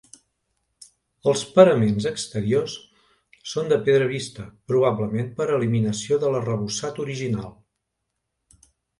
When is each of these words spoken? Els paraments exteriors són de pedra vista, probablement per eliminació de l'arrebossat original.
Els 1.31 1.41
paraments 1.57 2.05
exteriors 2.11 2.77
són 3.51 3.69
de 3.73 3.77
pedra 3.89 4.07
vista, 4.11 4.45
probablement 4.71 5.27
per 5.41 5.47
eliminació 5.57 6.17
de 6.25 6.31
l'arrebossat 6.37 7.03
original. 7.05 7.53